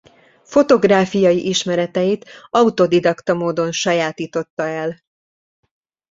[0.43, 4.99] Fotográfiai ismereteit autodidakta módon sajátította el.